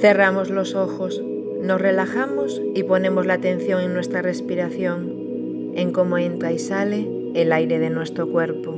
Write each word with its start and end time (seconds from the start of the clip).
Cerramos 0.00 0.50
los 0.50 0.74
ojos, 0.74 1.22
nos 1.62 1.80
relajamos 1.80 2.62
y 2.74 2.82
ponemos 2.84 3.26
la 3.26 3.34
atención 3.34 3.80
en 3.80 3.94
nuestra 3.94 4.22
respiración, 4.22 5.72
en 5.74 5.90
cómo 5.90 6.18
entra 6.18 6.52
y 6.52 6.58
sale 6.58 7.08
el 7.34 7.52
aire 7.52 7.78
de 7.78 7.90
nuestro 7.90 8.30
cuerpo. 8.30 8.76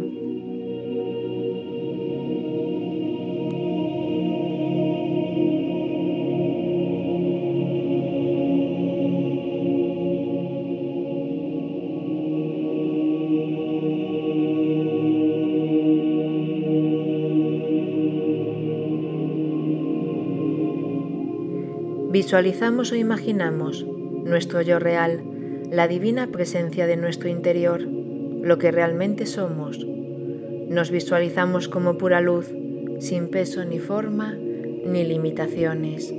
Visualizamos 22.29 22.93
o 22.93 22.95
imaginamos 22.95 23.87
nuestro 23.87 24.61
yo 24.61 24.79
real, 24.79 25.25
la 25.71 25.89
divina 25.89 26.27
presencia 26.27 26.87
de 26.87 26.99
nuestro 26.99 27.31
interior, 27.31 27.81
lo 27.81 28.59
que 28.59 28.71
realmente 28.71 29.25
somos. 29.25 29.79
Nos 30.69 30.91
visualizamos 30.91 31.69
como 31.69 31.97
pura 31.97 32.21
luz, 32.21 32.53
sin 32.99 33.31
peso 33.31 33.65
ni 33.65 33.79
forma 33.79 34.35
ni 34.35 35.05
limitaciones. 35.05 36.13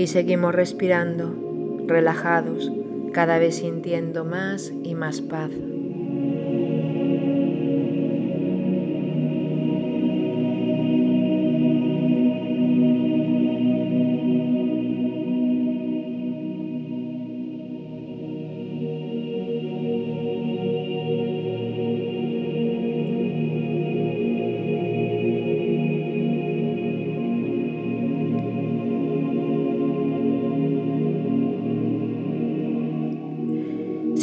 Y 0.00 0.06
seguimos 0.06 0.54
respirando, 0.54 1.36
relajados, 1.86 2.72
cada 3.12 3.38
vez 3.38 3.56
sintiendo 3.56 4.24
más 4.24 4.72
y 4.82 4.94
más 4.94 5.20
paz. 5.20 5.50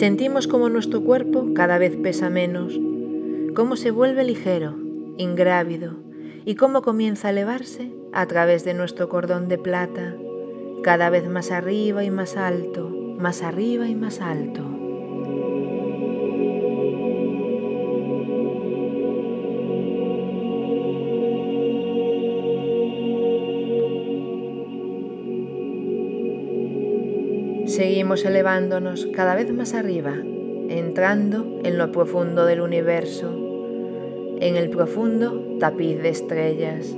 Sentimos 0.07 0.47
como 0.47 0.69
nuestro 0.69 1.03
cuerpo 1.03 1.53
cada 1.53 1.77
vez 1.77 1.97
pesa 1.97 2.29
menos, 2.29 2.79
cómo 3.53 3.75
se 3.75 3.91
vuelve 3.91 4.23
ligero, 4.23 4.73
ingrávido 5.17 5.97
y 6.45 6.55
cómo 6.55 6.81
comienza 6.81 7.27
a 7.27 7.31
elevarse 7.31 7.91
a 8.13 8.25
través 8.25 8.63
de 8.63 8.73
nuestro 8.73 9.09
cordón 9.09 9.49
de 9.49 9.57
plata, 9.57 10.15
cada 10.81 11.09
vez 11.09 11.27
más 11.27 11.51
arriba 11.51 12.05
y 12.05 12.09
más 12.09 12.37
alto, 12.37 12.89
más 13.19 13.43
arriba 13.43 13.89
y 13.89 13.95
más 13.95 14.21
alto. 14.21 14.76
Seguimos 27.77 28.25
elevándonos 28.25 29.07
cada 29.13 29.35
vez 29.35 29.53
más 29.53 29.75
arriba, 29.75 30.15
entrando 30.15 31.59
en 31.63 31.77
lo 31.77 31.91
profundo 31.91 32.43
del 32.47 32.61
universo, 32.61 33.29
en 34.39 34.55
el 34.55 34.71
profundo 34.71 35.59
tapiz 35.59 36.01
de 36.01 36.09
estrellas. 36.09 36.97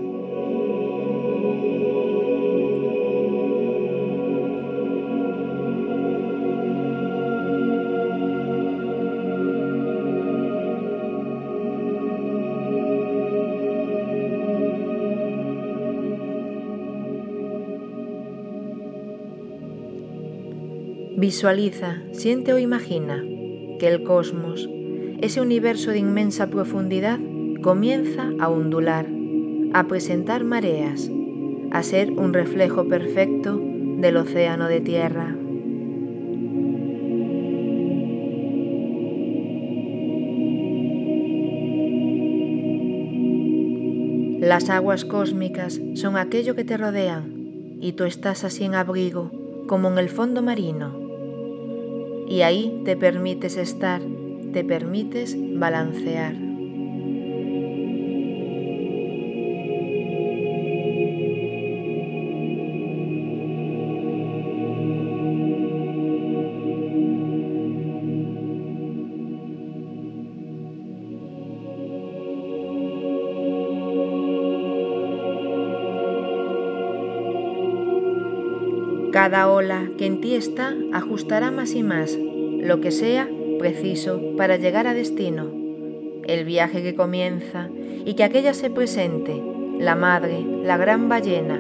Visualiza, 21.20 21.98
siente 22.14 22.54
o 22.54 22.60
imagina 22.60 23.22
que 23.78 23.90
el 23.90 24.04
cosmos, 24.04 24.70
ese 25.20 25.42
universo 25.42 25.92
de 25.92 25.98
inmensa 25.98 26.48
profundidad, 26.50 27.20
comienza 27.62 28.30
a 28.40 28.48
ondular, 28.48 29.06
a 29.74 29.86
presentar 29.90 30.46
mareas, 30.46 31.12
a 31.72 31.84
ser 31.84 32.12
un 32.12 32.34
reflejo 32.34 32.88
perfecto 32.88 33.60
del 33.98 34.16
océano 34.16 34.70
de 34.70 34.80
tierra. 34.80 35.36
Las 44.40 44.70
aguas 44.70 45.04
cósmicas 45.04 45.82
son 45.96 46.16
aquello 46.16 46.56
que 46.56 46.64
te 46.64 46.78
rodean 46.78 47.78
y 47.82 47.92
tú 47.92 48.06
estás 48.06 48.46
así 48.46 48.64
en 48.64 48.76
abrigo 48.76 49.32
como 49.68 49.90
en 49.90 49.98
el 49.98 50.08
fondo 50.08 50.42
marino 50.42 50.99
y 52.30 52.42
ahí 52.42 52.82
te 52.86 52.96
permites 52.96 53.58
estar, 53.58 54.02
te 54.54 54.64
permites 54.64 55.36
balancear. 55.60 56.49
Cada 79.12 79.50
ola 79.50 79.90
que 79.98 80.06
en 80.06 80.22
ti 80.22 80.36
está 80.36 80.76
ajustará 80.94 81.50
más 81.50 81.74
y 81.74 81.82
más 81.82 82.16
lo 82.16 82.80
que 82.80 82.92
sea 82.92 83.28
preciso 83.58 84.22
para 84.38 84.58
llegar 84.58 84.86
a 84.86 84.94
destino. 84.94 85.48
El 86.26 86.46
viaje 86.46 86.84
que 86.84 86.94
comienza 86.94 87.70
y 88.06 88.14
que 88.14 88.24
aquella 88.24 88.54
se 88.54 88.70
presente, 88.70 89.42
la 89.80 89.96
madre, 89.96 90.46
la 90.64 90.78
gran 90.78 91.10
ballena, 91.10 91.60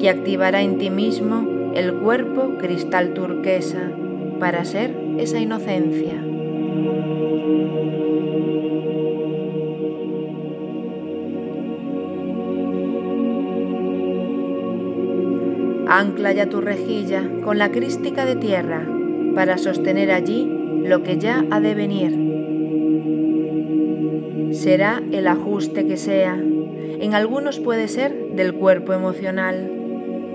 que 0.00 0.10
activará 0.10 0.62
en 0.62 0.78
ti 0.78 0.90
mismo 0.90 1.72
el 1.74 1.94
cuerpo 1.94 2.58
cristal 2.58 3.14
turquesa 3.14 3.92
para 4.40 4.64
ser 4.64 4.96
esa 5.18 5.38
inocencia. 5.38 6.20
Ancla 15.96 16.32
ya 16.32 16.46
tu 16.46 16.60
rejilla 16.60 17.22
con 17.44 17.56
la 17.56 17.70
crística 17.70 18.26
de 18.26 18.34
tierra 18.34 18.84
para 19.36 19.58
sostener 19.58 20.10
allí 20.10 20.44
lo 20.82 21.04
que 21.04 21.18
ya 21.18 21.46
ha 21.52 21.60
de 21.60 21.74
venir. 21.76 22.10
Será 24.56 25.00
el 25.12 25.28
ajuste 25.28 25.86
que 25.86 25.96
sea. 25.96 26.34
En 26.34 27.14
algunos 27.14 27.60
puede 27.60 27.86
ser 27.86 28.32
del 28.32 28.54
cuerpo 28.54 28.92
emocional, 28.92 29.70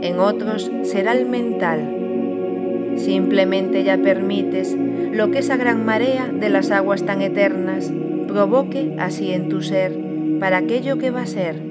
en 0.01 0.19
otros 0.19 0.71
será 0.83 1.11
el 1.11 1.25
mental. 1.25 2.93
Simplemente 2.95 3.83
ya 3.83 3.97
permites 3.97 4.77
lo 5.11 5.29
que 5.29 5.39
esa 5.39 5.57
gran 5.57 5.85
marea 5.85 6.27
de 6.27 6.47
las 6.47 6.71
aguas 6.71 7.05
tan 7.05 7.21
eternas 7.21 7.91
provoque 8.29 8.95
así 8.97 9.33
en 9.33 9.49
tu 9.49 9.61
ser 9.61 9.91
para 10.39 10.55
aquello 10.55 10.97
que 10.97 11.11
va 11.11 11.23
a 11.23 11.25
ser 11.25 11.61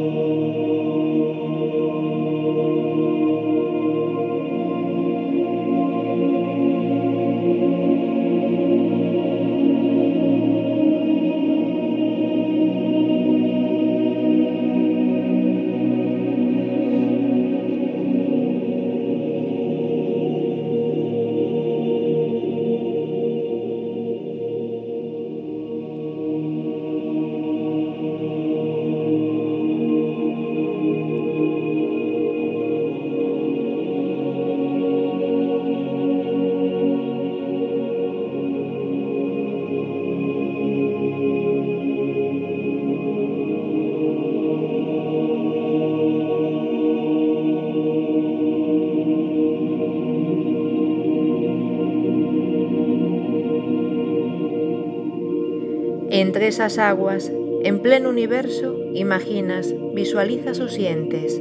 Entre 56.20 56.48
esas 56.48 56.78
aguas, 56.78 57.30
en 57.62 57.78
pleno 57.78 58.08
universo, 58.08 58.76
imaginas, 58.92 59.72
visualizas 59.94 60.58
o 60.58 60.66
sientes 60.66 61.40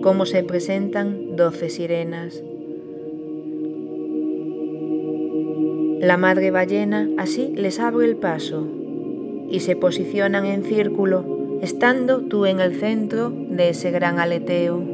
cómo 0.00 0.24
se 0.24 0.42
presentan 0.42 1.36
doce 1.36 1.68
sirenas. 1.68 2.42
La 6.00 6.16
madre 6.16 6.50
ballena 6.50 7.06
así 7.18 7.52
les 7.54 7.78
abre 7.78 8.06
el 8.06 8.16
paso 8.16 8.66
y 9.50 9.60
se 9.60 9.76
posicionan 9.76 10.46
en 10.46 10.64
círculo, 10.64 11.58
estando 11.60 12.22
tú 12.22 12.46
en 12.46 12.60
el 12.60 12.76
centro 12.76 13.28
de 13.30 13.68
ese 13.68 13.90
gran 13.90 14.18
aleteo. 14.18 14.93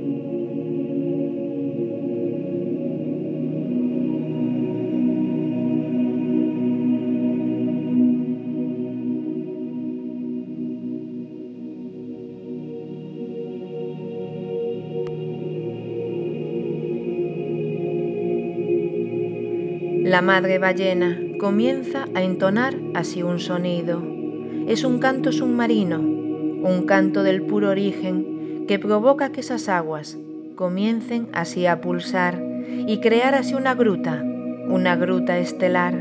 La 20.10 20.22
madre 20.22 20.58
ballena 20.58 21.20
comienza 21.38 22.06
a 22.16 22.22
entonar 22.24 22.76
así 22.94 23.22
un 23.22 23.38
sonido. 23.38 24.02
Es 24.66 24.82
un 24.82 24.98
canto 24.98 25.30
submarino, 25.30 26.00
un 26.00 26.84
canto 26.84 27.22
del 27.22 27.42
puro 27.42 27.68
origen 27.68 28.64
que 28.66 28.80
provoca 28.80 29.30
que 29.30 29.38
esas 29.38 29.68
aguas 29.68 30.18
comiencen 30.56 31.28
así 31.32 31.66
a 31.66 31.80
pulsar 31.80 32.42
y 32.88 32.98
crear 32.98 33.36
así 33.36 33.54
una 33.54 33.76
gruta, 33.76 34.20
una 34.68 34.96
gruta 34.96 35.38
estelar. 35.38 35.94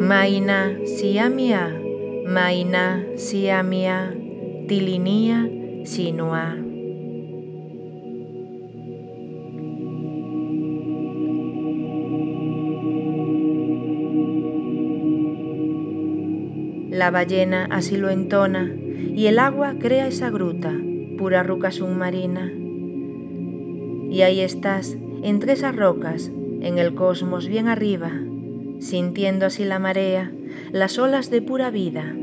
Maina 0.00 0.76
siamia, 0.86 1.80
maina 2.26 3.06
siamia, 3.14 4.12
tilinia 4.66 5.48
sinua. 5.84 6.67
La 16.98 17.12
ballena 17.12 17.68
así 17.70 17.96
lo 17.96 18.10
entona 18.10 18.74
y 19.14 19.26
el 19.26 19.38
agua 19.38 19.76
crea 19.78 20.08
esa 20.08 20.30
gruta, 20.30 20.74
pura 21.16 21.44
roca 21.44 21.70
submarina. 21.70 22.52
Y 24.10 24.22
ahí 24.22 24.40
estás, 24.40 24.98
entre 25.22 25.52
esas 25.52 25.76
rocas, 25.76 26.32
en 26.60 26.78
el 26.78 26.96
cosmos 26.96 27.46
bien 27.46 27.68
arriba, 27.68 28.10
sintiendo 28.80 29.46
así 29.46 29.64
la 29.64 29.78
marea, 29.78 30.32
las 30.72 30.98
olas 30.98 31.30
de 31.30 31.40
pura 31.40 31.70
vida. 31.70 32.16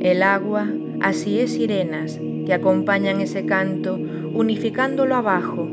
El 0.00 0.24
agua 0.24 0.66
así 1.00 1.38
es 1.38 1.52
sirenas 1.52 2.20
que 2.44 2.54
acompañan 2.54 3.20
ese 3.20 3.46
canto, 3.46 4.00
unificándolo 4.34 5.14
abajo, 5.14 5.68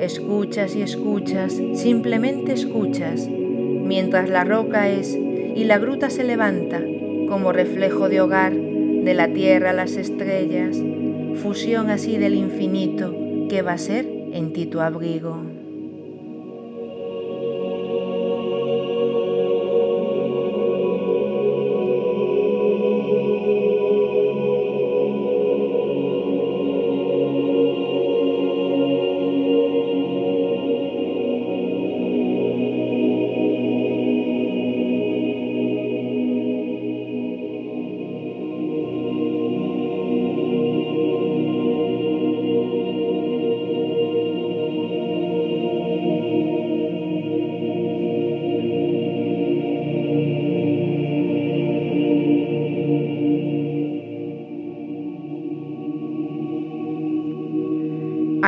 Escuchas 0.00 0.74
y 0.76 0.80
escuchas, 0.80 1.60
simplemente 1.74 2.54
escuchas, 2.54 3.28
mientras 3.28 4.30
la 4.30 4.44
roca 4.44 4.88
es 4.88 5.14
y 5.14 5.64
la 5.64 5.78
gruta 5.78 6.08
se 6.08 6.24
levanta 6.24 6.82
como 7.28 7.52
reflejo 7.52 8.08
de 8.08 8.22
hogar 8.22 8.54
de 8.54 9.12
la 9.12 9.28
tierra 9.28 9.70
a 9.70 9.74
las 9.74 9.96
estrellas, 9.96 10.82
fusión 11.42 11.90
así 11.90 12.16
del 12.16 12.34
infinito 12.34 13.14
que 13.50 13.60
va 13.60 13.72
a 13.72 13.78
ser 13.78 14.06
en 14.32 14.54
ti 14.54 14.64
tu 14.64 14.80
abrigo. 14.80 15.49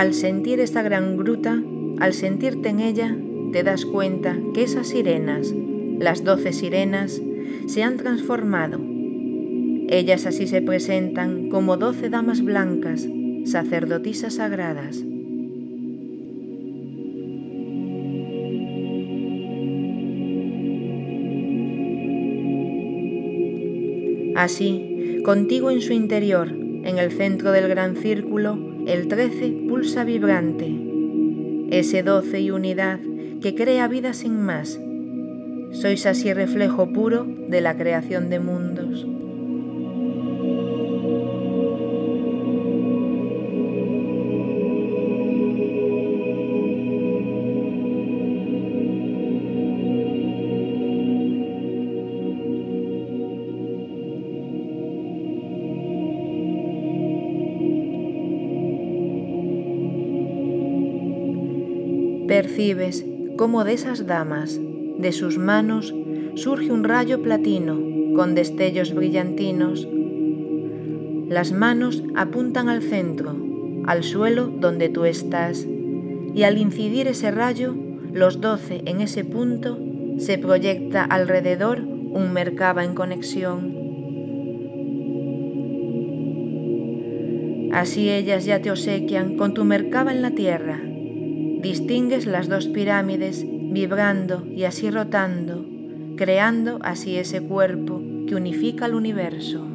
Al 0.03 0.15
sentir 0.15 0.59
esta 0.59 0.83
gran 0.83 1.17
gruta, 1.17 1.63
al 2.01 2.13
sentirte 2.13 2.71
en 2.71 2.81
ella, 2.81 3.17
te 3.53 3.63
das 3.63 3.87
cuenta 3.87 4.37
que 4.53 4.65
esas 4.65 4.89
sirenas, 4.89 5.55
las 6.01 6.25
doce 6.25 6.53
sirenas, 6.53 7.23
se 7.69 7.85
han 7.85 7.99
transformado. 7.99 8.81
Ellas 9.89 10.27
así 10.27 10.49
se 10.49 10.61
presentan 10.61 11.51
como 11.51 11.77
doce 11.77 12.11
damas 12.11 12.43
blancas, 12.43 13.07
sacerdotisas 13.45 14.35
sagradas. 14.35 15.05
Así, 24.35 25.21
contigo 25.25 25.71
en 25.71 25.81
su 25.81 25.93
interior, 25.93 26.49
en 26.51 26.99
el 26.99 27.13
centro 27.13 27.53
del 27.53 27.69
gran 27.69 27.95
círculo, 27.95 28.72
el 28.87 29.07
13 29.07 29.67
pulsa 29.69 30.05
vibrante, 30.05 30.69
ese 31.71 32.03
12 32.03 32.41
y 32.41 32.51
unidad 32.51 32.99
que 33.41 33.55
crea 33.55 33.87
vida 33.87 34.13
sin 34.13 34.41
más. 34.41 34.81
Sois 35.73 36.05
así 36.07 36.33
reflejo 36.33 36.93
puro 36.93 37.25
de 37.25 37.61
la 37.61 37.77
creación 37.77 38.29
de 38.29 38.41
mundos. 38.41 39.07
Percibes 62.33 63.05
cómo 63.37 63.63
de 63.63 63.75
esas 63.75 64.07
damas, 64.07 64.59
de 64.59 65.13
sus 65.13 65.37
manos, 65.37 65.95
surge 66.35 66.73
un 66.73 66.83
rayo 66.83 67.21
platino 67.21 67.79
con 68.17 68.35
destellos 68.35 68.95
brillantinos. 68.95 69.87
Las 71.29 71.53
manos 71.53 72.03
apuntan 72.15 72.71
al 72.71 72.81
centro, 72.81 73.37
al 73.85 74.03
suelo 74.03 74.47
donde 74.47 74.89
tú 74.89 75.05
estás, 75.05 75.69
y 76.35 76.45
al 76.45 76.57
incidir 76.57 77.07
ese 77.07 77.31
rayo, 77.33 77.75
los 78.15 78.41
doce 78.41 78.81
en 78.87 79.03
ese 79.03 79.27
punto, 79.27 79.79
se 80.17 80.39
proyecta 80.39 81.05
alrededor 81.05 81.81
un 81.81 82.33
mercaba 82.33 82.83
en 82.83 82.95
conexión. 82.95 83.77
Así 87.75 88.09
ellas 88.09 88.47
ya 88.47 88.63
te 88.63 88.71
obsequian 88.71 89.37
con 89.37 89.53
tu 89.53 89.65
mercaba 89.65 90.13
en 90.13 90.23
la 90.23 90.31
tierra, 90.31 90.81
distingues 91.63 92.27
las 92.27 92.49
dos 92.49 92.67
pirámides 92.67 93.47
vibrando 93.47 94.45
y 94.45 94.65
así 94.65 94.91
rotando, 94.91 95.65
creando 96.17 96.81
así 96.83 97.17
ese 97.17 97.41
cuerpo 97.41 98.03
que 98.27 98.35
unifica 98.35 98.87
el 98.87 98.95
universo. 98.95 99.72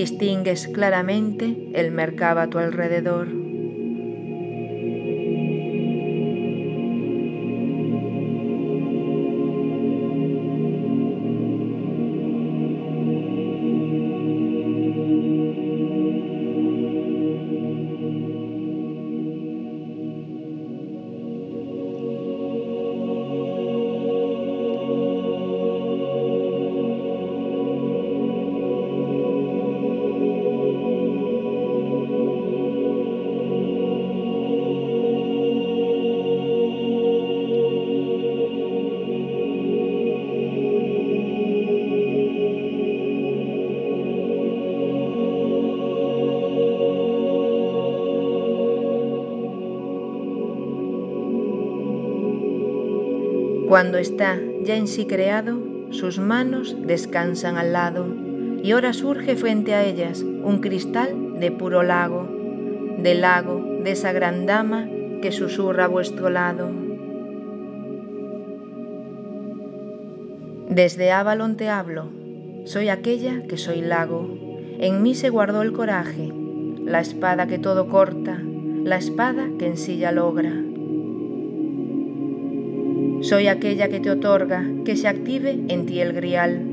Distingues 0.00 0.68
claramente 0.68 1.60
el 1.72 1.90
mercado 1.92 2.40
a 2.40 2.48
tu 2.48 2.58
alrededor. 2.58 3.39
Cuando 53.70 53.98
está 53.98 54.36
ya 54.64 54.74
en 54.74 54.88
sí 54.88 55.06
creado, 55.06 55.56
sus 55.90 56.18
manos 56.18 56.76
descansan 56.76 57.56
al 57.56 57.72
lado, 57.72 58.04
y 58.64 58.72
ahora 58.72 58.92
surge 58.92 59.36
frente 59.36 59.76
a 59.76 59.84
ellas 59.84 60.22
un 60.22 60.60
cristal 60.60 61.38
de 61.38 61.52
puro 61.52 61.84
lago, 61.84 62.28
del 62.98 63.20
lago 63.20 63.64
de 63.84 63.92
esa 63.92 64.10
gran 64.10 64.44
dama 64.44 64.88
que 65.22 65.30
susurra 65.30 65.84
a 65.84 65.86
vuestro 65.86 66.30
lado. 66.30 66.68
Desde 70.68 71.12
Avalon 71.12 71.56
te 71.56 71.68
hablo, 71.68 72.08
soy 72.64 72.88
aquella 72.88 73.44
que 73.44 73.56
soy 73.56 73.82
lago, 73.82 74.36
en 74.80 75.00
mí 75.00 75.14
se 75.14 75.30
guardó 75.30 75.62
el 75.62 75.72
coraje, 75.72 76.32
la 76.84 76.98
espada 76.98 77.46
que 77.46 77.60
todo 77.60 77.88
corta, 77.88 78.36
la 78.82 78.96
espada 78.96 79.48
que 79.60 79.68
en 79.68 79.76
sí 79.76 79.96
ya 79.96 80.10
logra. 80.10 80.69
Soy 83.30 83.46
aquella 83.46 83.88
que 83.88 84.00
te 84.00 84.10
otorga 84.10 84.66
que 84.84 84.96
se 84.96 85.06
active 85.06 85.56
en 85.68 85.86
ti 85.86 86.00
el 86.00 86.12
grial. 86.12 86.66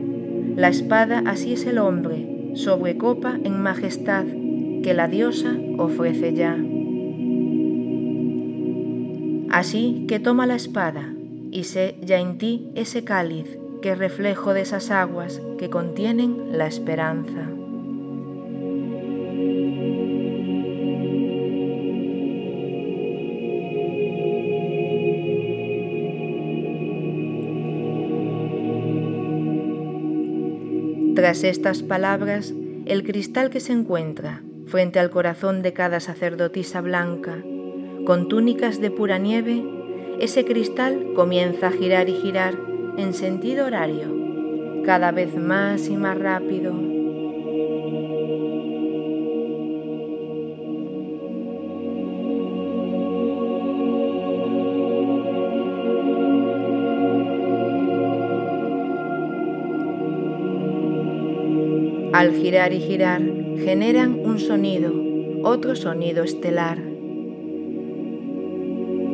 La 0.55 0.69
espada 0.69 1.21
así 1.27 1.53
es 1.53 1.67
el 1.67 1.77
hombre, 1.77 2.55
sobre 2.55 2.97
copa 2.97 3.37
en 3.43 3.61
majestad, 3.61 4.25
que 4.81 4.95
la 4.95 5.07
diosa 5.07 5.55
ofrece 5.77 6.33
ya. 6.33 6.57
Así 9.51 10.05
que 10.07 10.19
toma 10.19 10.47
la 10.47 10.55
espada 10.55 11.13
y 11.51 11.65
sé 11.65 11.93
ya 12.01 12.17
en 12.19 12.39
ti 12.39 12.71
ese 12.73 13.03
cáliz 13.03 13.59
que 13.83 13.93
reflejo 13.93 14.55
de 14.55 14.61
esas 14.61 14.89
aguas 14.89 15.39
que 15.59 15.69
contienen 15.69 16.57
la 16.57 16.65
esperanza. 16.65 17.51
Tras 31.27 31.43
estas 31.43 31.83
palabras, 31.83 32.53
el 32.85 33.03
cristal 33.03 33.49
que 33.49 33.59
se 33.59 33.73
encuentra 33.73 34.43
frente 34.65 34.97
al 34.97 35.09
corazón 35.09 35.61
de 35.61 35.73
cada 35.73 35.99
sacerdotisa 35.99 36.79
blanca, 36.79 37.43
con 38.05 38.29
túnicas 38.29 38.79
de 38.79 38.91
pura 38.91 39.17
nieve, 39.17 39.61
ese 40.21 40.45
cristal 40.45 41.11
comienza 41.17 41.67
a 41.67 41.71
girar 41.71 42.07
y 42.07 42.13
girar 42.13 42.57
en 42.97 43.13
sentido 43.13 43.65
horario, 43.65 44.07
cada 44.85 45.11
vez 45.11 45.35
más 45.35 45.89
y 45.89 45.97
más 45.97 46.17
rápido. 46.17 46.86
Girar 62.47 62.71
y 62.71 62.79
girar, 62.79 63.21
generan 63.57 64.21
un 64.23 64.39
sonido, 64.39 64.93
otro 65.43 65.75
sonido 65.75 66.23
estelar. 66.23 66.81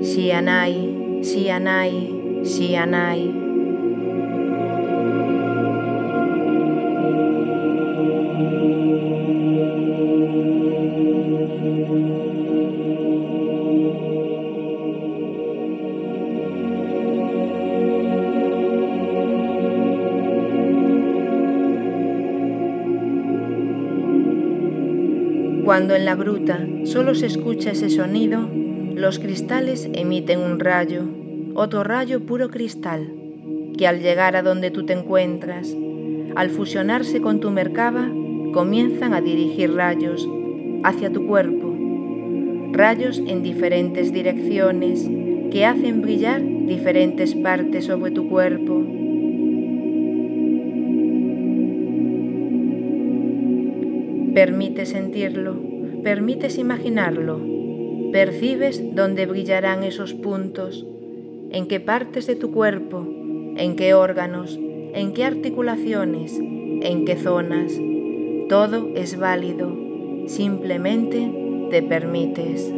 Sianai, 0.03 1.19
Sianai, 1.23 2.43
Sianai. 2.43 3.42
Cuando 25.73 25.95
en 25.95 26.05
la 26.05 26.13
gruta 26.13 26.67
solo 26.83 27.15
se 27.15 27.25
escucha 27.25 27.71
ese 27.71 27.89
sonido, 27.89 28.47
los 28.93 29.17
cristales 29.17 29.89
emiten 29.91 30.39
un 30.39 30.59
rayo, 30.59 31.01
otro 31.55 31.83
rayo 31.83 32.23
puro 32.27 32.51
cristal, 32.51 33.11
que 33.75 33.87
al 33.87 33.99
llegar 33.99 34.35
a 34.35 34.43
donde 34.43 34.69
tú 34.69 34.85
te 34.85 34.93
encuentras, 34.93 35.75
al 36.35 36.51
fusionarse 36.51 37.21
con 37.21 37.39
tu 37.39 37.49
mercaba, 37.49 38.07
comienzan 38.53 39.15
a 39.15 39.21
dirigir 39.21 39.73
rayos 39.73 40.29
hacia 40.83 41.11
tu 41.11 41.25
cuerpo, 41.25 41.75
rayos 42.71 43.17
en 43.25 43.41
diferentes 43.41 44.13
direcciones 44.13 45.09
que 45.49 45.65
hacen 45.65 46.03
brillar 46.03 46.43
diferentes 46.67 47.33
partes 47.33 47.85
sobre 47.85 48.11
tu 48.11 48.29
cuerpo. 48.29 48.83
Permite 54.33 54.87
sentirlo, 54.87 55.55
permites 56.03 56.57
imaginarlo, 56.57 57.39
percibes 58.11 58.81
dónde 58.95 59.27
brillarán 59.27 59.83
esos 59.83 60.15
puntos, 60.15 60.85
en 61.51 61.67
qué 61.67 61.79
partes 61.79 62.25
de 62.25 62.35
tu 62.35 62.51
cuerpo, 62.51 63.05
en 63.57 63.75
qué 63.75 63.93
órganos, 63.93 64.57
en 64.93 65.13
qué 65.13 65.25
articulaciones, 65.25 66.39
en 66.39 67.05
qué 67.05 67.15
zonas. 67.15 67.79
Todo 68.49 68.89
es 68.95 69.19
válido, 69.19 69.71
simplemente 70.25 71.31
te 71.69 71.83
permites. 71.83 72.73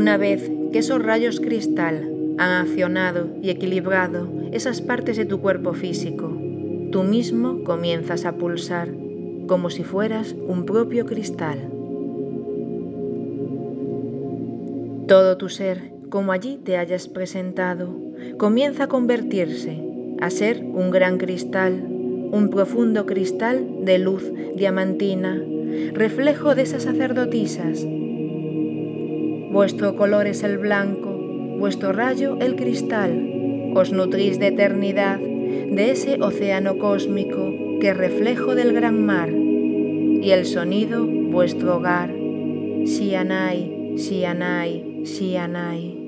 Una 0.00 0.16
vez 0.16 0.50
que 0.72 0.78
esos 0.78 1.04
rayos 1.04 1.40
cristal 1.40 2.10
han 2.38 2.66
accionado 2.66 3.28
y 3.42 3.50
equilibrado 3.50 4.30
esas 4.50 4.80
partes 4.80 5.18
de 5.18 5.26
tu 5.26 5.42
cuerpo 5.42 5.74
físico, 5.74 6.34
tú 6.90 7.02
mismo 7.02 7.64
comienzas 7.64 8.24
a 8.24 8.32
pulsar 8.36 8.88
como 9.46 9.68
si 9.68 9.84
fueras 9.84 10.34
un 10.48 10.64
propio 10.64 11.04
cristal. 11.04 11.70
Todo 15.06 15.36
tu 15.36 15.50
ser, 15.50 15.92
como 16.08 16.32
allí 16.32 16.56
te 16.64 16.78
hayas 16.78 17.06
presentado, 17.06 17.94
comienza 18.38 18.84
a 18.84 18.88
convertirse, 18.88 19.84
a 20.18 20.30
ser 20.30 20.64
un 20.64 20.90
gran 20.90 21.18
cristal, 21.18 21.74
un 22.32 22.48
profundo 22.48 23.04
cristal 23.04 23.84
de 23.84 23.98
luz 23.98 24.32
diamantina, 24.56 25.38
reflejo 25.92 26.54
de 26.54 26.62
esas 26.62 26.84
sacerdotisas 26.84 27.86
Vuestro 29.60 29.94
color 29.94 30.26
es 30.26 30.42
el 30.42 30.56
blanco, 30.56 31.10
vuestro 31.58 31.92
rayo 31.92 32.38
el 32.40 32.56
cristal. 32.56 33.12
Os 33.74 33.92
nutrís 33.92 34.38
de 34.38 34.46
eternidad, 34.46 35.18
de 35.18 35.90
ese 35.90 36.16
océano 36.18 36.78
cósmico 36.78 37.52
que 37.78 37.92
reflejo 37.92 38.54
del 38.54 38.72
gran 38.72 39.04
mar. 39.04 39.28
Y 39.28 40.30
el 40.30 40.46
sonido, 40.46 41.04
vuestro 41.04 41.76
hogar. 41.76 42.10
Sianai, 42.86 43.96
Sianai, 43.98 45.02
Sianai. 45.04 45.99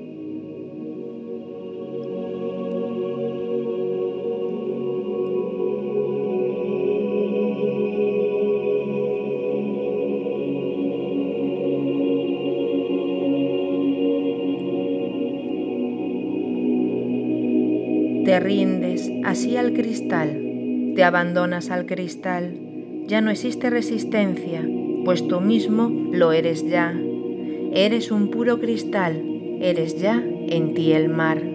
Te 18.25 18.39
rindes 18.39 19.11
así 19.25 19.57
al 19.57 19.73
cristal, 19.73 20.93
te 20.95 21.03
abandonas 21.03 21.69
al 21.69 21.85
cristal, 21.85 22.57
ya 23.05 23.19
no 23.19 23.31
existe 23.31 23.69
resistencia, 23.69 24.65
pues 25.03 25.27
tú 25.27 25.41
mismo 25.41 25.89
lo 26.11 26.31
eres 26.31 26.65
ya. 26.65 26.97
Eres 27.73 28.11
un 28.11 28.29
puro 28.29 28.59
cristal, 28.59 29.21
eres 29.59 29.99
ya 29.99 30.23
en 30.23 30.73
ti 30.73 30.93
el 30.93 31.09
mar. 31.09 31.52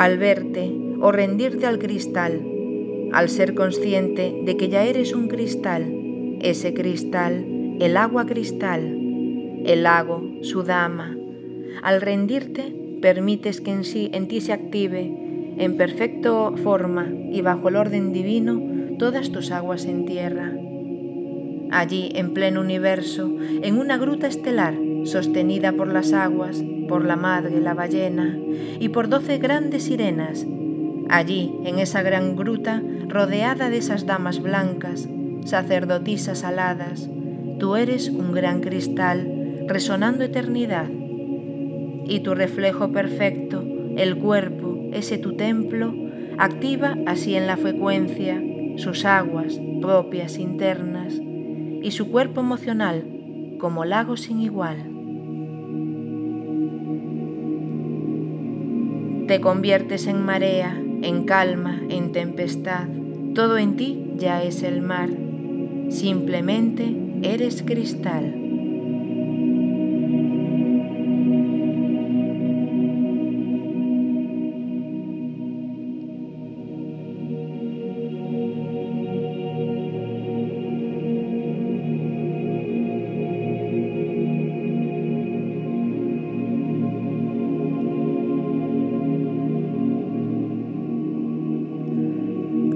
Al 0.00 0.16
verte 0.16 0.72
o 1.02 1.12
rendirte 1.12 1.66
al 1.66 1.78
cristal, 1.78 2.40
al 3.12 3.28
ser 3.28 3.54
consciente 3.54 4.34
de 4.46 4.56
que 4.56 4.70
ya 4.70 4.82
eres 4.84 5.12
un 5.12 5.28
cristal, 5.28 6.38
ese 6.40 6.72
cristal, 6.72 7.44
el 7.80 7.98
agua 7.98 8.24
cristal, 8.24 8.80
el 9.66 9.82
lago, 9.82 10.26
su 10.40 10.62
dama. 10.62 11.18
Al 11.82 12.00
rendirte, 12.00 12.74
permites 13.02 13.60
que 13.60 13.72
en, 13.72 13.84
sí, 13.84 14.08
en 14.14 14.26
ti 14.26 14.40
se 14.40 14.54
active, 14.54 15.02
en 15.58 15.76
perfecta 15.76 16.50
forma 16.52 17.06
y 17.30 17.42
bajo 17.42 17.68
el 17.68 17.76
orden 17.76 18.14
divino, 18.14 18.96
todas 18.98 19.30
tus 19.30 19.50
aguas 19.50 19.84
en 19.84 20.06
tierra. 20.06 20.50
Allí, 21.72 22.10
en 22.14 22.32
pleno 22.32 22.62
universo, 22.62 23.30
en 23.60 23.78
una 23.78 23.98
gruta 23.98 24.28
estelar, 24.28 24.72
sostenida 25.04 25.72
por 25.72 25.88
las 25.88 26.12
aguas, 26.12 26.62
por 26.88 27.04
la 27.04 27.16
madre, 27.16 27.60
la 27.60 27.74
ballena, 27.74 28.38
y 28.78 28.88
por 28.88 29.08
doce 29.08 29.38
grandes 29.38 29.84
sirenas. 29.84 30.46
Allí, 31.08 31.52
en 31.64 31.78
esa 31.78 32.02
gran 32.02 32.36
gruta, 32.36 32.82
rodeada 33.08 33.70
de 33.70 33.78
esas 33.78 34.06
damas 34.06 34.42
blancas, 34.42 35.08
sacerdotisas 35.44 36.44
aladas, 36.44 37.08
tú 37.58 37.76
eres 37.76 38.08
un 38.08 38.32
gran 38.32 38.60
cristal, 38.60 39.64
resonando 39.66 40.24
eternidad. 40.24 40.88
Y 42.06 42.20
tu 42.20 42.34
reflejo 42.34 42.92
perfecto, 42.92 43.64
el 43.96 44.16
cuerpo, 44.16 44.78
ese 44.92 45.18
tu 45.18 45.36
templo, 45.36 45.94
activa 46.38 46.96
así 47.06 47.34
en 47.34 47.46
la 47.46 47.56
frecuencia 47.56 48.42
sus 48.76 49.04
aguas 49.04 49.60
propias 49.80 50.38
internas 50.38 51.20
y 51.82 51.90
su 51.90 52.10
cuerpo 52.10 52.40
emocional 52.40 53.04
como 53.58 53.84
lago 53.84 54.16
sin 54.16 54.40
igual. 54.40 54.89
Te 59.30 59.40
conviertes 59.40 60.08
en 60.08 60.24
marea, 60.24 60.76
en 61.02 61.24
calma, 61.24 61.80
en 61.88 62.10
tempestad. 62.10 62.88
Todo 63.32 63.58
en 63.58 63.76
ti 63.76 64.14
ya 64.16 64.42
es 64.42 64.64
el 64.64 64.82
mar. 64.82 65.08
Simplemente 65.88 66.92
eres 67.22 67.62
cristal. 67.62 68.39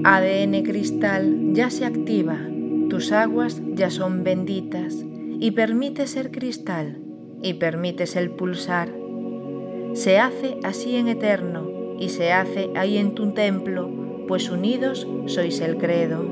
ADN 0.07 0.61
cristal 0.61 1.53
ya 1.53 1.71
se 1.71 1.83
activa, 1.83 2.37
tus 2.91 3.11
aguas 3.11 3.59
ya 3.73 3.89
son 3.89 4.23
benditas 4.23 5.03
y 5.39 5.49
permite 5.49 6.05
ser 6.05 6.29
cristal 6.29 6.99
y 7.41 7.55
permites 7.55 8.15
el 8.15 8.29
pulsar. 8.29 8.93
Se 9.93 10.19
hace 10.19 10.57
así 10.63 10.95
en 10.95 11.07
eterno 11.07 11.97
y 11.99 12.09
se 12.09 12.31
hace 12.33 12.69
ahí 12.75 12.99
en 12.99 13.15
tu 13.15 13.31
templo, 13.31 13.89
pues 14.27 14.47
unidos 14.51 15.07
sois 15.25 15.59
el 15.59 15.77
credo. 15.77 16.23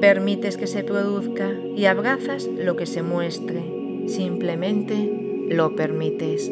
Permites 0.00 0.56
que 0.56 0.66
se 0.66 0.82
produzca 0.82 1.52
y 1.76 1.84
abrazas 1.84 2.46
lo 2.46 2.74
que 2.74 2.86
se 2.86 3.02
muestre, 3.02 4.06
simplemente 4.06 5.46
lo 5.50 5.76
permites. 5.76 6.50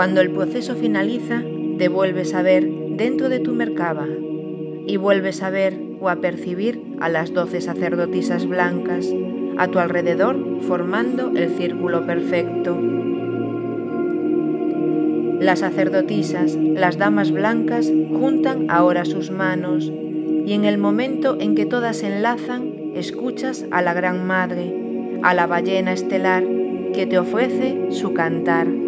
Cuando 0.00 0.22
el 0.22 0.30
proceso 0.30 0.76
finaliza, 0.76 1.42
te 1.76 1.90
vuelves 1.90 2.32
a 2.32 2.40
ver 2.40 2.66
dentro 2.96 3.28
de 3.28 3.38
tu 3.38 3.52
mercaba 3.52 4.08
y 4.86 4.96
vuelves 4.96 5.42
a 5.42 5.50
ver 5.50 5.78
o 6.00 6.08
a 6.08 6.16
percibir 6.22 6.80
a 7.00 7.10
las 7.10 7.34
doce 7.34 7.60
sacerdotisas 7.60 8.46
blancas 8.46 9.06
a 9.58 9.68
tu 9.68 9.78
alrededor 9.78 10.62
formando 10.62 11.32
el 11.36 11.50
círculo 11.50 12.06
perfecto. 12.06 12.80
Las 15.38 15.58
sacerdotisas, 15.58 16.54
las 16.56 16.96
damas 16.96 17.30
blancas, 17.30 17.92
juntan 18.08 18.70
ahora 18.70 19.04
sus 19.04 19.30
manos 19.30 19.92
y 20.46 20.54
en 20.54 20.64
el 20.64 20.78
momento 20.78 21.36
en 21.38 21.54
que 21.54 21.66
todas 21.66 21.98
se 21.98 22.06
enlazan, 22.06 22.72
escuchas 22.94 23.66
a 23.70 23.82
la 23.82 23.92
Gran 23.92 24.26
Madre, 24.26 25.20
a 25.22 25.34
la 25.34 25.46
ballena 25.46 25.92
estelar, 25.92 26.42
que 26.94 27.06
te 27.06 27.18
ofrece 27.18 27.90
su 27.90 28.14
cantar. 28.14 28.79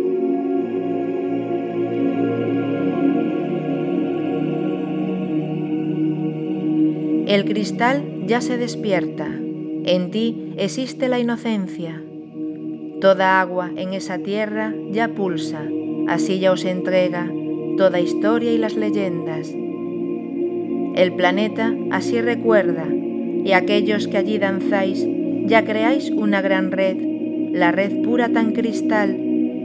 El 7.32 7.46
cristal 7.46 8.26
ya 8.26 8.42
se 8.42 8.58
despierta, 8.58 9.26
en 9.26 10.10
ti 10.10 10.52
existe 10.58 11.08
la 11.08 11.18
inocencia. 11.18 11.98
Toda 13.00 13.40
agua 13.40 13.70
en 13.74 13.94
esa 13.94 14.18
tierra 14.18 14.74
ya 14.90 15.08
pulsa, 15.08 15.62
así 16.08 16.40
ya 16.40 16.52
os 16.52 16.66
entrega 16.66 17.32
toda 17.78 18.00
historia 18.00 18.52
y 18.52 18.58
las 18.58 18.76
leyendas. 18.76 19.48
El 20.94 21.14
planeta 21.16 21.74
así 21.90 22.20
recuerda, 22.20 22.86
y 22.92 23.52
aquellos 23.52 24.08
que 24.08 24.18
allí 24.18 24.36
danzáis 24.36 25.02
ya 25.46 25.64
creáis 25.64 26.10
una 26.10 26.42
gran 26.42 26.70
red, 26.70 26.98
la 27.50 27.72
red 27.72 28.02
pura 28.02 28.28
tan 28.28 28.52
cristal 28.52 29.16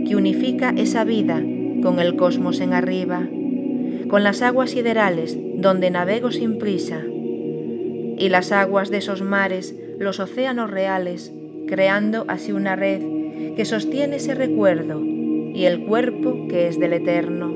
que 0.07 0.15
unifica 0.15 0.73
esa 0.77 1.03
vida 1.03 1.43
con 1.83 1.99
el 1.99 2.15
cosmos 2.15 2.61
en 2.61 2.71
arriba, 2.71 3.27
con 4.07 4.23
las 4.23 4.41
aguas 4.41 4.69
siderales 4.69 5.37
donde 5.57 5.91
navego 5.91 6.31
sin 6.31 6.59
prisa 6.59 7.03
y 8.17 8.29
las 8.29 8.51
aguas 8.51 8.89
de 8.89 8.97
esos 8.97 9.21
mares, 9.21 9.75
los 9.99 10.19
océanos 10.19 10.71
reales, 10.71 11.31
creando 11.67 12.25
así 12.27 12.51
una 12.51 12.75
red 12.75 13.01
que 13.55 13.65
sostiene 13.65 14.15
ese 14.15 14.33
recuerdo 14.33 15.03
y 15.03 15.65
el 15.65 15.85
cuerpo 15.85 16.47
que 16.47 16.67
es 16.67 16.79
del 16.79 16.93
eterno. 16.93 17.53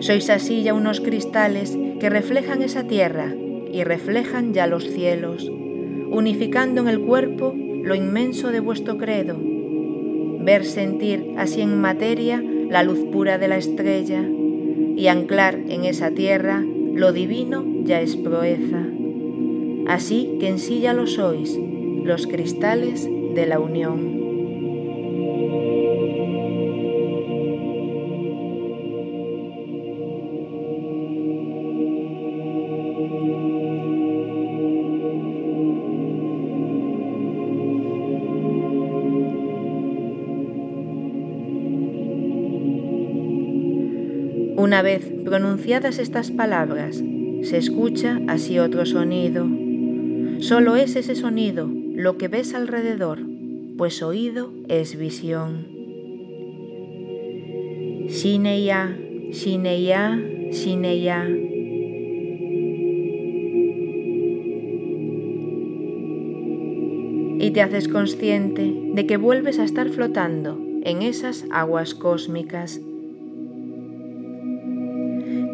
Sois 0.00 0.30
así 0.30 0.62
ya 0.62 0.74
unos 0.74 1.00
cristales 1.00 1.76
que 2.00 2.10
reflejan 2.10 2.62
esa 2.62 2.84
tierra 2.84 3.34
y 3.72 3.84
reflejan 3.84 4.54
ya 4.54 4.66
los 4.66 4.84
cielos, 4.84 5.48
unificando 6.10 6.80
en 6.80 6.88
el 6.88 7.00
cuerpo 7.00 7.54
lo 7.54 7.94
inmenso 7.94 8.50
de 8.50 8.60
vuestro 8.60 8.96
credo. 8.98 9.36
Ver 9.38 10.64
sentir 10.64 11.34
así 11.36 11.60
en 11.60 11.80
materia 11.80 12.42
la 12.42 12.82
luz 12.82 12.98
pura 13.12 13.36
de 13.38 13.48
la 13.48 13.58
estrella 13.58 14.24
y 14.96 15.06
anclar 15.08 15.54
en 15.68 15.84
esa 15.84 16.10
tierra 16.10 16.64
lo 16.94 17.12
divino 17.12 17.69
ya 17.84 18.00
es 18.00 18.16
proeza. 18.16 18.86
Así 19.86 20.36
que 20.38 20.48
en 20.48 20.58
sí 20.58 20.80
ya 20.80 20.92
lo 20.92 21.06
sois, 21.06 21.58
los 22.04 22.26
cristales 22.26 23.08
de 23.34 23.46
la 23.46 23.58
unión. 23.58 24.20
Una 44.56 44.82
vez 44.82 45.10
pronunciadas 45.24 45.98
estas 45.98 46.30
palabras, 46.30 47.02
se 47.42 47.56
escucha 47.56 48.20
así 48.28 48.58
otro 48.58 48.86
sonido. 48.86 49.46
Solo 50.40 50.76
es 50.76 50.96
ese 50.96 51.14
sonido 51.14 51.68
lo 51.94 52.16
que 52.16 52.28
ves 52.28 52.54
alrededor, 52.54 53.20
pues 53.76 54.02
oído 54.02 54.52
es 54.68 54.96
visión. 54.96 55.66
Shineya, 58.08 58.96
Shineya, 59.30 60.18
Shineya. 60.50 61.28
Y 67.42 67.50
te 67.52 67.62
haces 67.62 67.88
consciente 67.88 68.74
de 68.94 69.06
que 69.06 69.16
vuelves 69.16 69.58
a 69.58 69.64
estar 69.64 69.88
flotando 69.88 70.58
en 70.82 71.02
esas 71.02 71.46
aguas 71.50 71.94
cósmicas 71.94 72.80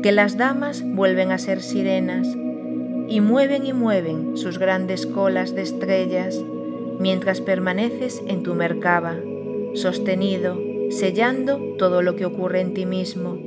que 0.06 0.12
las 0.12 0.36
damas 0.36 0.84
vuelven 0.84 1.32
a 1.32 1.38
ser 1.38 1.60
sirenas 1.60 2.28
y 3.08 3.20
mueven 3.20 3.66
y 3.66 3.72
mueven 3.72 4.36
sus 4.36 4.56
grandes 4.56 5.04
colas 5.04 5.52
de 5.52 5.62
estrellas 5.62 6.40
mientras 7.00 7.40
permaneces 7.40 8.22
en 8.28 8.44
tu 8.44 8.54
mercaba, 8.54 9.16
sostenido, 9.74 10.60
sellando 10.90 11.58
todo 11.76 12.02
lo 12.02 12.14
que 12.14 12.24
ocurre 12.24 12.60
en 12.60 12.72
ti 12.72 12.86
mismo 12.86 13.45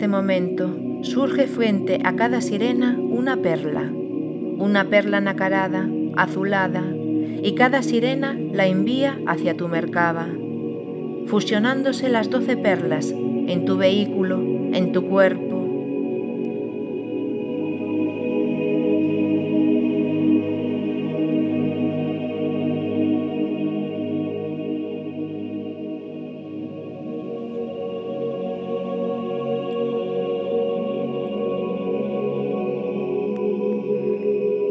este 0.00 0.08
momento 0.08 0.74
surge 1.02 1.46
frente 1.46 2.00
a 2.04 2.16
cada 2.16 2.40
sirena 2.40 2.96
una 2.98 3.36
perla, 3.36 3.82
una 3.82 4.88
perla 4.88 5.20
nacarada, 5.20 5.90
azulada, 6.16 6.82
y 7.42 7.54
cada 7.54 7.82
sirena 7.82 8.34
la 8.50 8.66
envía 8.66 9.20
hacia 9.26 9.58
tu 9.58 9.68
mercaba, 9.68 10.26
fusionándose 11.26 12.08
las 12.08 12.30
doce 12.30 12.56
perlas 12.56 13.10
en 13.10 13.66
tu 13.66 13.76
vehículo, 13.76 14.40
en 14.72 14.92
tu 14.92 15.06
cuerpo 15.06 15.49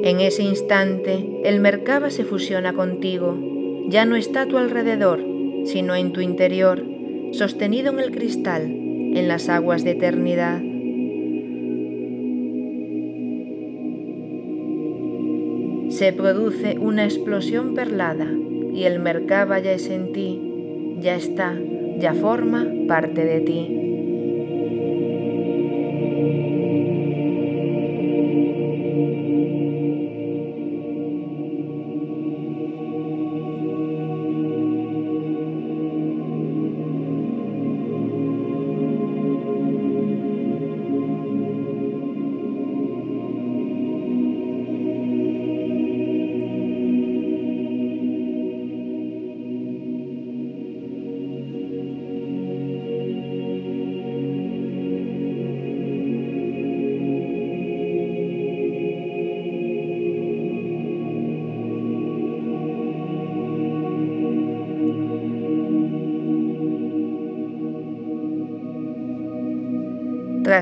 En 0.09 0.21
ese 0.21 0.41
instante, 0.41 1.23
el 1.43 1.59
Merkaba 1.59 2.09
se 2.09 2.23
fusiona 2.23 2.73
contigo. 2.73 3.37
Ya 3.89 4.05
no 4.05 4.15
está 4.15 4.41
a 4.41 4.45
tu 4.47 4.57
alrededor, 4.57 5.23
sino 5.65 5.95
en 5.95 6.13
tu 6.13 6.21
interior, 6.21 6.83
sostenido 7.31 7.91
en 7.93 7.99
el 7.99 8.09
cristal, 8.09 8.63
en 8.63 9.27
las 9.27 9.49
aguas 9.49 9.83
de 9.83 9.91
eternidad. 9.91 10.63
Se 15.89 16.11
produce 16.11 16.79
una 16.79 17.03
explosión 17.03 17.75
perlada 17.75 18.31
y 18.73 18.85
el 18.85 18.97
Merkaba 18.97 19.59
ya 19.59 19.73
es 19.73 19.91
en 19.91 20.11
ti, 20.11 20.41
ya 21.01 21.17
está, 21.17 21.55
ya 21.99 22.15
forma 22.15 22.67
parte 22.87 23.25
de 23.25 23.41
ti. 23.41 23.78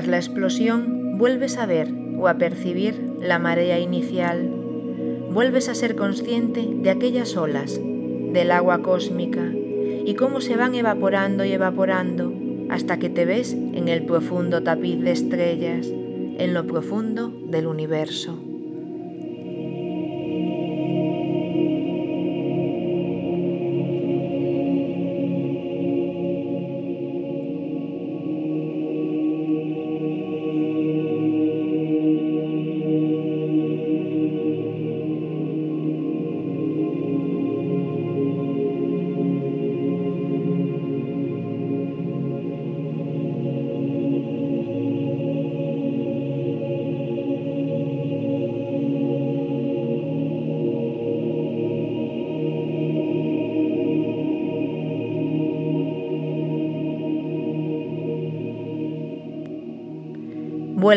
La 0.08 0.16
explosión, 0.16 1.18
vuelves 1.18 1.58
a 1.58 1.66
ver 1.66 1.92
o 2.18 2.28
a 2.28 2.38
percibir 2.38 2.98
la 3.20 3.38
marea 3.38 3.78
inicial. 3.78 4.48
Vuelves 5.34 5.68
a 5.68 5.74
ser 5.74 5.96
consciente 5.96 6.66
de 6.66 6.88
aquellas 6.88 7.36
olas, 7.36 7.78
del 7.78 8.50
agua 8.50 8.80
cósmica, 8.80 9.52
y 9.52 10.14
cómo 10.14 10.40
se 10.40 10.56
van 10.56 10.74
evaporando 10.74 11.44
y 11.44 11.52
evaporando 11.52 12.32
hasta 12.70 12.98
que 12.98 13.10
te 13.10 13.26
ves 13.26 13.52
en 13.52 13.88
el 13.88 14.06
profundo 14.06 14.62
tapiz 14.62 14.98
de 14.98 15.10
estrellas, 15.10 15.86
en 15.86 16.54
lo 16.54 16.66
profundo 16.66 17.30
del 17.44 17.66
universo. 17.66 18.47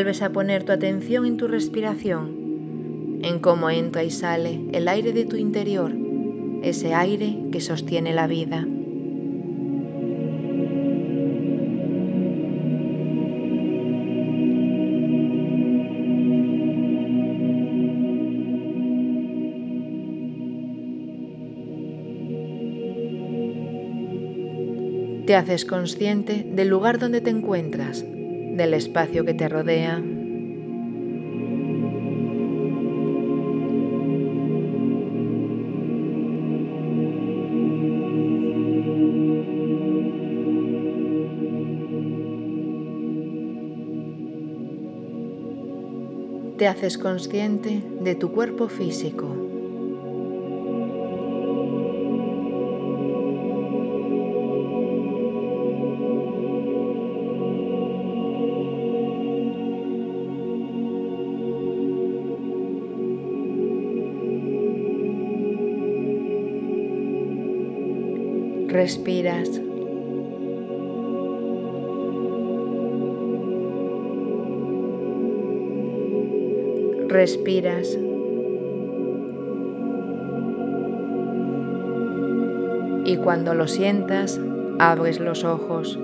Vuelves 0.02 0.24
a 0.24 0.32
poner 0.32 0.64
tu 0.64 0.72
atención 0.72 1.28
en 1.28 1.38
tu 1.38 1.48
respiración, 1.48 3.20
en 3.22 3.38
cómo 3.38 3.70
entra 3.70 4.04
y 4.04 4.10
sale 4.10 4.60
el 4.72 4.88
aire 4.88 5.14
de 5.14 5.26
tu 5.26 5.36
interior, 5.36 5.92
ese 6.64 6.96
aire 6.96 7.38
que 7.52 7.62
sostiene 7.62 8.12
la 8.12 8.26
vida. 8.26 8.66
Te 25.28 25.36
haces 25.36 25.64
consciente 25.66 26.44
del 26.44 26.70
lugar 26.70 26.98
donde 26.98 27.22
te 27.22 27.30
encuentras, 27.30 28.04
del 28.62 28.76
espacio 28.76 29.26
que 29.26 29.34
te 29.34 29.50
rodea. 29.50 30.04
Te 46.58 46.68
haces 46.68 47.00
consciente 47.00 47.82
de 48.02 48.14
tu 48.14 48.32
cuerpo 48.32 48.68
físico. 48.68 49.51
Respiras. 68.72 69.50
Respiras. 77.10 77.98
Y 83.04 83.18
cuando 83.18 83.54
lo 83.54 83.68
sientas, 83.68 84.40
abres 84.80 85.20
los 85.20 85.44
ojos. 85.44 86.00